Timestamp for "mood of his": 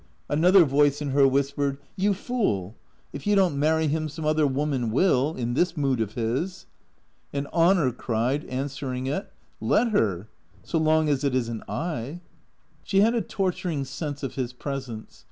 5.77-6.65